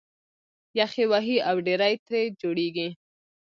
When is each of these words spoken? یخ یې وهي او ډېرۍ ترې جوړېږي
یخ 0.79 0.91
یې 0.99 1.05
وهي 1.11 1.37
او 1.49 1.55
ډېرۍ 1.67 1.93
ترې 2.05 2.21
جوړېږي 2.41 2.89